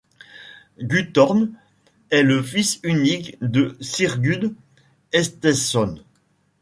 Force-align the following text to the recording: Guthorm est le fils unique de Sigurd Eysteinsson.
Guthorm 0.81 1.51
est 2.09 2.23
le 2.23 2.41
fils 2.41 2.79
unique 2.81 3.37
de 3.39 3.77
Sigurd 3.81 4.51
Eysteinsson. 5.13 5.99